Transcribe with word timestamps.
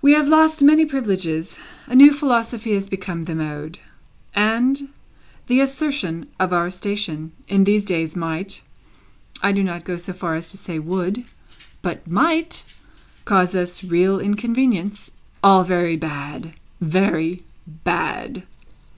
We 0.00 0.12
have 0.12 0.26
lost 0.26 0.62
many 0.62 0.86
privileges; 0.86 1.58
a 1.86 1.94
new 1.94 2.14
philosophy 2.14 2.72
has 2.72 2.88
become 2.88 3.24
the 3.24 3.34
mode; 3.34 3.78
and 4.34 4.88
the 5.48 5.60
assertion 5.60 6.28
of 6.40 6.50
our 6.50 6.70
station, 6.70 7.32
in 7.46 7.64
these 7.64 7.84
days, 7.84 8.16
might 8.16 8.62
(I 9.42 9.52
do 9.52 9.62
not 9.62 9.84
go 9.84 9.98
so 9.98 10.14
far 10.14 10.34
as 10.34 10.46
to 10.46 10.56
say 10.56 10.78
would, 10.78 11.26
but 11.82 12.10
might) 12.10 12.64
cause 13.26 13.54
us 13.54 13.84
real 13.84 14.18
inconvenience. 14.18 15.10
All 15.44 15.62
very 15.62 15.98
bad, 15.98 16.54
very 16.80 17.42
bad!" 17.66 18.44